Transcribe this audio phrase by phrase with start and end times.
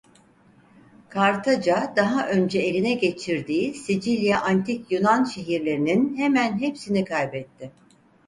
[1.09, 7.71] Kartaca daha önce eline geçirdiği Sicilya antik Yunan şehirlerinin hemen hepsini kaybetti.